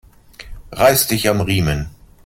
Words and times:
Reiß 0.71 1.05
dich 1.05 1.29
am 1.29 1.41
Riemen! 1.41 1.91